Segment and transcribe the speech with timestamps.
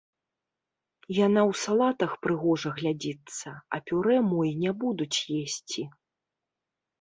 [1.25, 5.83] Яна ў салатах прыгожа глядзіцца, а пюрэ мо і не будуць есці.